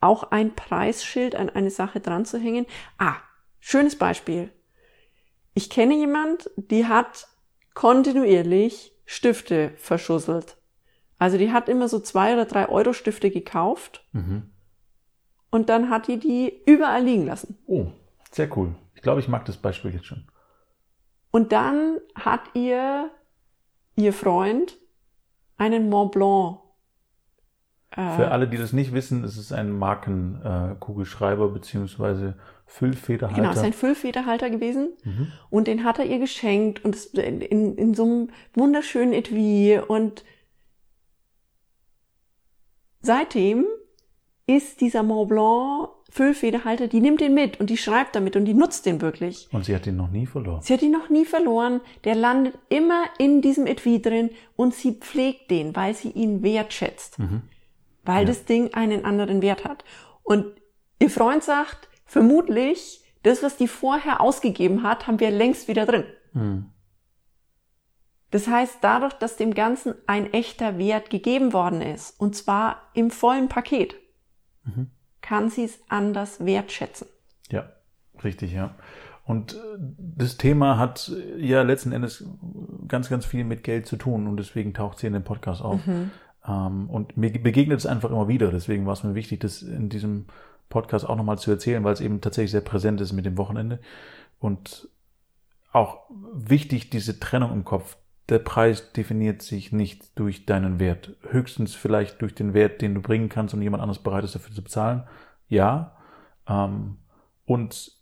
auch 0.00 0.24
ein 0.32 0.56
Preisschild 0.56 1.36
an 1.36 1.48
eine 1.50 1.70
Sache 1.70 2.00
dran 2.00 2.24
zu 2.24 2.36
hängen. 2.36 2.66
Ah, 2.98 3.14
schönes 3.60 3.96
Beispiel. 3.96 4.50
Ich 5.54 5.70
kenne 5.70 5.94
jemand, 5.94 6.50
die 6.56 6.86
hat 6.86 7.28
kontinuierlich 7.74 8.92
Stifte 9.06 9.70
verschusselt. 9.76 10.56
Also 11.18 11.38
die 11.38 11.52
hat 11.52 11.68
immer 11.68 11.86
so 11.88 12.00
zwei 12.00 12.32
oder 12.34 12.44
drei 12.44 12.68
Euro 12.68 12.92
Stifte 12.92 13.30
gekauft 13.30 14.04
Mhm. 14.10 14.50
und 15.50 15.68
dann 15.68 15.90
hat 15.90 16.08
die 16.08 16.18
die 16.18 16.60
überall 16.66 17.04
liegen 17.04 17.26
lassen. 17.26 17.56
Oh, 17.68 17.86
sehr 18.32 18.50
cool. 18.56 18.74
Ich 18.96 19.02
glaube, 19.02 19.20
ich 19.20 19.28
mag 19.28 19.44
das 19.44 19.58
Beispiel 19.58 19.94
jetzt 19.94 20.06
schon. 20.06 20.26
Und 21.30 21.52
dann 21.52 22.00
hat 22.16 22.40
ihr 22.54 23.10
ihr 23.94 24.12
Freund 24.12 24.76
einen 25.56 25.88
Mont 25.88 26.12
Blanc. 26.12 26.58
äh, 27.90 28.16
Für 28.16 28.30
alle, 28.30 28.48
die 28.48 28.56
das 28.56 28.72
nicht 28.72 28.92
wissen, 28.92 29.24
es 29.24 29.36
ist 29.36 29.52
ein 29.52 29.70
Markenkugelschreiber 29.70 31.48
beziehungsweise 31.48 32.36
Füllfederhalter. 32.66 33.40
Genau, 33.40 33.52
es 33.52 33.58
ist 33.58 33.64
ein 33.64 33.72
Füllfederhalter 33.72 34.50
gewesen. 34.50 34.90
mhm. 35.04 35.32
Und 35.50 35.66
den 35.68 35.84
hat 35.84 35.98
er 35.98 36.06
ihr 36.06 36.18
geschenkt 36.18 36.84
und 36.84 36.96
in, 37.14 37.40
in, 37.40 37.76
in 37.76 37.94
so 37.94 38.04
einem 38.04 38.30
wunderschönen 38.54 39.12
Etui. 39.12 39.78
Und 39.86 40.24
seitdem 43.00 43.66
ist 44.46 44.80
dieser 44.80 45.02
Mont 45.02 45.28
Blanc 45.30 45.88
Füllfederhalter, 46.10 46.86
die 46.86 47.00
nimmt 47.00 47.20
den 47.20 47.34
mit 47.34 47.58
und 47.58 47.70
die 47.70 47.76
schreibt 47.76 48.14
damit 48.14 48.36
und 48.36 48.44
die 48.44 48.54
nutzt 48.54 48.86
den 48.86 49.00
wirklich. 49.00 49.48
Und 49.52 49.64
sie 49.64 49.74
hat 49.74 49.86
ihn 49.86 49.96
noch 49.96 50.10
nie 50.10 50.26
verloren. 50.26 50.60
Sie 50.62 50.72
hat 50.72 50.82
ihn 50.82 50.92
noch 50.92 51.08
nie 51.08 51.24
verloren. 51.24 51.80
Der 52.04 52.14
landet 52.14 52.56
immer 52.68 53.04
in 53.18 53.42
diesem 53.42 53.66
Etui 53.66 54.00
drin 54.00 54.30
und 54.54 54.74
sie 54.74 54.92
pflegt 54.92 55.50
den, 55.50 55.74
weil 55.74 55.94
sie 55.94 56.10
ihn 56.10 56.42
wertschätzt. 56.44 57.18
Mhm. 57.18 57.42
Weil 58.04 58.20
Ja. 58.20 58.26
das 58.26 58.44
Ding 58.44 58.72
einen 58.74 59.04
anderen 59.04 59.42
Wert 59.42 59.64
hat. 59.64 59.82
Und 60.22 60.46
ihr 61.00 61.10
Freund 61.10 61.42
sagt, 61.42 61.88
vermutlich, 62.04 63.02
das, 63.24 63.42
was 63.42 63.56
die 63.56 63.66
vorher 63.66 64.20
ausgegeben 64.20 64.82
hat, 64.84 65.06
haben 65.08 65.18
wir 65.18 65.30
längst 65.32 65.66
wieder 65.66 65.84
drin. 65.86 66.04
Mhm. 66.32 66.70
Das 68.30 68.46
heißt, 68.46 68.78
dadurch, 68.82 69.14
dass 69.14 69.36
dem 69.36 69.54
Ganzen 69.54 69.94
ein 70.06 70.32
echter 70.32 70.78
Wert 70.78 71.08
gegeben 71.10 71.52
worden 71.52 71.80
ist, 71.82 72.20
und 72.20 72.36
zwar 72.36 72.90
im 72.94 73.10
vollen 73.10 73.48
Paket, 73.48 73.94
Mhm. 74.64 74.90
kann 75.20 75.50
sie 75.50 75.64
es 75.64 75.78
anders 75.88 76.44
wertschätzen. 76.44 77.08
Ja, 77.50 77.68
richtig, 78.22 78.52
ja. 78.52 78.74
Und 79.24 79.54
äh, 79.54 79.58
das 79.78 80.36
Thema 80.36 80.78
hat 80.78 81.10
äh, 81.14 81.44
ja 81.44 81.62
letzten 81.62 81.92
Endes 81.92 82.24
ganz, 82.88 83.08
ganz 83.08 83.24
viel 83.24 83.44
mit 83.44 83.64
Geld 83.64 83.86
zu 83.86 83.96
tun 83.96 84.26
und 84.26 84.36
deswegen 84.36 84.74
taucht 84.74 84.98
sie 84.98 85.06
in 85.06 85.12
dem 85.14 85.24
Podcast 85.24 85.62
auf. 85.62 85.80
Ähm, 86.46 86.90
und 86.90 87.16
mir 87.16 87.32
begegnet 87.32 87.78
es 87.78 87.86
einfach 87.86 88.10
immer 88.10 88.28
wieder. 88.28 88.50
Deswegen 88.50 88.86
war 88.86 88.92
es 88.92 89.04
mir 89.04 89.14
wichtig, 89.14 89.40
das 89.40 89.62
in 89.62 89.88
diesem 89.88 90.26
Podcast 90.68 91.08
auch 91.08 91.16
nochmal 91.16 91.38
zu 91.38 91.50
erzählen, 91.50 91.84
weil 91.84 91.94
es 91.94 92.00
eben 92.00 92.20
tatsächlich 92.20 92.50
sehr 92.50 92.60
präsent 92.60 93.00
ist 93.00 93.12
mit 93.12 93.24
dem 93.24 93.38
Wochenende. 93.38 93.80
Und 94.38 94.88
auch 95.72 96.02
wichtig, 96.32 96.90
diese 96.90 97.18
Trennung 97.18 97.52
im 97.52 97.64
Kopf. 97.64 97.96
Der 98.28 98.38
Preis 98.38 98.92
definiert 98.92 99.42
sich 99.42 99.72
nicht 99.72 100.18
durch 100.18 100.46
deinen 100.46 100.80
Wert. 100.80 101.16
Höchstens 101.28 101.74
vielleicht 101.74 102.22
durch 102.22 102.34
den 102.34 102.54
Wert, 102.54 102.80
den 102.80 102.94
du 102.94 103.02
bringen 103.02 103.28
kannst 103.28 103.54
und 103.54 103.62
jemand 103.62 103.82
anderes 103.82 104.02
bereit 104.02 104.24
ist 104.24 104.34
dafür 104.34 104.54
zu 104.54 104.62
bezahlen. 104.62 105.04
Ja. 105.48 105.96
Ähm, 106.48 106.98
und 107.44 107.92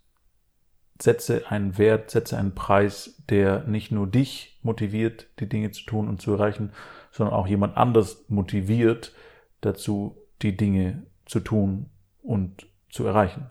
setze 1.00 1.50
einen 1.50 1.78
Wert, 1.78 2.12
setze 2.12 2.38
einen 2.38 2.54
Preis, 2.54 3.22
der 3.28 3.64
nicht 3.64 3.90
nur 3.90 4.06
dich 4.06 4.60
motiviert, 4.62 5.26
die 5.40 5.48
Dinge 5.48 5.72
zu 5.72 5.84
tun 5.84 6.08
und 6.08 6.22
zu 6.22 6.32
erreichen, 6.32 6.72
sondern 7.10 7.34
auch 7.34 7.48
jemand 7.48 7.76
anders 7.76 8.24
motiviert 8.28 9.12
dazu, 9.60 10.16
die 10.42 10.56
Dinge 10.56 11.02
zu 11.26 11.40
tun 11.40 11.90
und 12.22 12.66
zu 12.88 13.04
erreichen. 13.04 13.46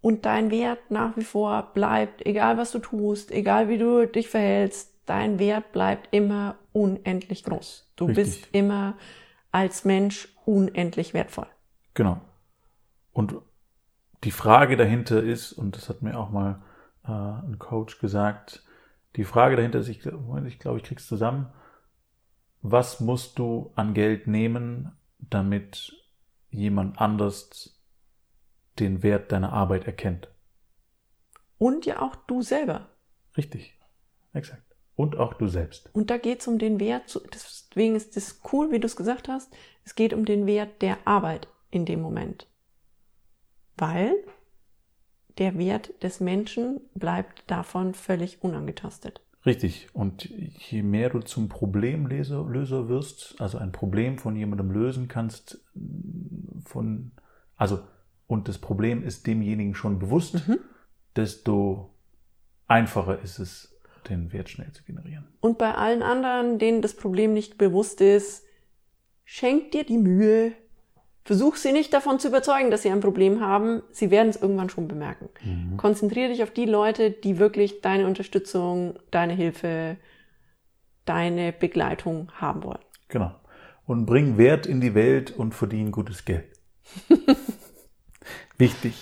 Und 0.00 0.26
dein 0.26 0.50
Wert 0.50 0.90
nach 0.90 1.16
wie 1.16 1.24
vor 1.24 1.70
bleibt, 1.74 2.24
egal 2.26 2.58
was 2.58 2.72
du 2.72 2.78
tust, 2.78 3.30
egal 3.30 3.68
wie 3.68 3.78
du 3.78 4.06
dich 4.06 4.28
verhältst, 4.28 4.95
dein 5.06 5.38
Wert 5.38 5.72
bleibt 5.72 6.14
immer 6.14 6.58
unendlich 6.72 7.44
groß. 7.44 7.92
Du 7.96 8.06
Richtig. 8.06 8.24
bist 8.24 8.48
immer 8.52 8.96
als 9.50 9.84
Mensch 9.84 10.28
unendlich 10.44 11.14
wertvoll. 11.14 11.46
Genau. 11.94 12.20
Und 13.12 13.36
die 14.24 14.30
Frage 14.30 14.76
dahinter 14.76 15.22
ist, 15.22 15.52
und 15.52 15.76
das 15.76 15.88
hat 15.88 16.02
mir 16.02 16.18
auch 16.18 16.30
mal 16.30 16.62
äh, 17.04 17.10
ein 17.10 17.58
Coach 17.58 17.98
gesagt, 17.98 18.62
die 19.16 19.24
Frage 19.24 19.56
dahinter 19.56 19.78
ist, 19.78 19.88
ich, 19.88 20.04
ich 20.04 20.58
glaube, 20.58 20.78
ich 20.78 20.84
krieg's 20.84 21.06
zusammen, 21.06 21.50
was 22.60 23.00
musst 23.00 23.38
du 23.38 23.72
an 23.76 23.94
Geld 23.94 24.26
nehmen, 24.26 24.92
damit 25.18 25.94
jemand 26.50 27.00
anders 27.00 27.80
den 28.78 29.02
Wert 29.02 29.32
deiner 29.32 29.52
Arbeit 29.52 29.86
erkennt? 29.86 30.28
Und 31.58 31.86
ja 31.86 32.02
auch 32.02 32.16
du 32.16 32.42
selber. 32.42 32.90
Richtig, 33.36 33.78
exakt. 34.32 34.65
Und 34.96 35.16
auch 35.16 35.34
du 35.34 35.46
selbst. 35.46 35.90
Und 35.92 36.10
da 36.10 36.16
geht 36.16 36.40
es 36.40 36.48
um 36.48 36.58
den 36.58 36.80
Wert, 36.80 37.20
deswegen 37.32 37.96
ist 37.96 38.16
das 38.16 38.40
cool, 38.50 38.72
wie 38.72 38.80
du 38.80 38.86
es 38.86 38.96
gesagt 38.96 39.28
hast, 39.28 39.54
es 39.84 39.94
geht 39.94 40.14
um 40.14 40.24
den 40.24 40.46
Wert 40.46 40.80
der 40.80 40.98
Arbeit 41.06 41.48
in 41.70 41.84
dem 41.84 42.00
Moment. 42.00 42.48
Weil 43.76 44.14
der 45.38 45.58
Wert 45.58 46.02
des 46.02 46.20
Menschen 46.20 46.80
bleibt 46.94 47.44
davon 47.50 47.92
völlig 47.92 48.42
unangetastet. 48.42 49.20
Richtig. 49.44 49.88
Und 49.92 50.24
je 50.24 50.82
mehr 50.82 51.10
du 51.10 51.20
zum 51.20 51.48
Problemlöser 51.48 52.44
Löser 52.44 52.88
wirst, 52.88 53.36
also 53.38 53.58
ein 53.58 53.70
Problem 53.70 54.18
von 54.18 54.34
jemandem 54.34 54.72
lösen 54.72 55.06
kannst, 55.06 55.64
von, 56.64 57.12
also, 57.56 57.78
und 58.26 58.48
das 58.48 58.58
Problem 58.58 59.04
ist 59.04 59.26
demjenigen 59.26 59.76
schon 59.76 60.00
bewusst, 60.00 60.48
mhm. 60.48 60.58
desto 61.14 61.94
einfacher 62.66 63.20
ist 63.22 63.38
es, 63.38 63.75
den 64.08 64.32
Wert 64.32 64.48
schnell 64.48 64.72
zu 64.72 64.82
generieren. 64.84 65.26
Und 65.40 65.58
bei 65.58 65.74
allen 65.74 66.02
anderen, 66.02 66.58
denen 66.58 66.82
das 66.82 66.94
Problem 66.94 67.32
nicht 67.32 67.58
bewusst 67.58 68.00
ist, 68.00 68.44
schenk 69.24 69.72
dir 69.72 69.84
die 69.84 69.98
Mühe, 69.98 70.52
Versuch 71.26 71.56
sie 71.56 71.72
nicht 71.72 71.92
davon 71.92 72.20
zu 72.20 72.28
überzeugen, 72.28 72.70
dass 72.70 72.82
sie 72.82 72.90
ein 72.90 73.00
Problem 73.00 73.40
haben. 73.40 73.82
Sie 73.90 74.12
werden 74.12 74.28
es 74.28 74.36
irgendwann 74.40 74.70
schon 74.70 74.86
bemerken. 74.86 75.28
Mhm. 75.42 75.76
Konzentriere 75.76 76.28
dich 76.28 76.44
auf 76.44 76.52
die 76.52 76.66
Leute, 76.66 77.10
die 77.10 77.40
wirklich 77.40 77.80
deine 77.80 78.06
Unterstützung, 78.06 78.96
deine 79.10 79.32
Hilfe, 79.32 79.96
deine 81.04 81.52
Begleitung 81.52 82.30
haben 82.36 82.62
wollen. 82.62 82.78
Genau. 83.08 83.34
Und 83.86 84.06
bring 84.06 84.38
Wert 84.38 84.66
in 84.66 84.80
die 84.80 84.94
Welt 84.94 85.32
und 85.32 85.52
verdien 85.52 85.90
gutes 85.90 86.24
Geld. 86.24 86.44
Wichtig. 88.56 88.94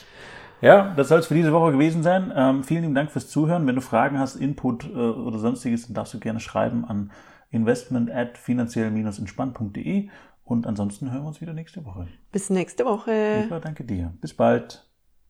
Ja, 0.61 0.94
das 0.96 1.08
soll 1.08 1.20
es 1.20 1.26
für 1.26 1.34
diese 1.34 1.52
Woche 1.52 1.73
gewesen 1.73 2.02
sein. 2.02 2.32
Ähm, 2.34 2.64
vielen 2.64 2.82
lieben 2.82 2.94
Dank 2.94 3.11
fürs 3.11 3.28
Zuhören. 3.28 3.66
Wenn 3.66 3.75
du 3.75 3.80
Fragen 3.80 4.18
hast, 4.18 4.37
Input 4.37 4.84
äh, 4.84 4.88
oder 4.88 5.38
sonstiges, 5.38 5.87
dann 5.87 5.94
darfst 5.94 6.14
du 6.14 6.20
gerne 6.20 6.40
schreiben 6.40 6.84
an 6.84 7.11
investment 7.50 8.11
at 8.11 8.38
finanziell-entspannt.de 8.38 10.08
und 10.44 10.66
ansonsten 10.66 11.12
hören 11.12 11.23
wir 11.23 11.28
uns 11.28 11.40
wieder 11.40 11.52
nächste 11.52 11.84
Woche. 11.84 12.08
Bis 12.32 12.50
nächste 12.50 12.84
Woche. 12.84 13.42
Super, 13.42 13.61
danke 13.61 13.84
dir. 13.84 14.12
Bis 14.20 14.34
bald. 14.34 14.87